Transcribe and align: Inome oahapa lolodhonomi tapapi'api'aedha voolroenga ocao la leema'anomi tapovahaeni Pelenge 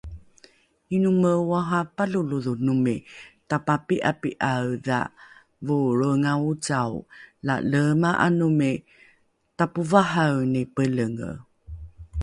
Inome 0.95 1.31
oahapa 1.43 2.03
lolodhonomi 2.13 2.95
tapapi'api'aedha 3.49 4.99
voolroenga 5.65 6.31
ocao 6.49 6.93
la 7.47 7.55
leema'anomi 7.71 8.71
tapovahaeni 9.57 10.61
Pelenge 10.75 11.31